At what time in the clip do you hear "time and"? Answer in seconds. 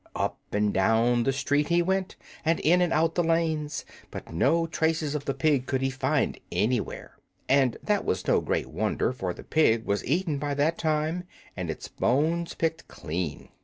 10.79-11.69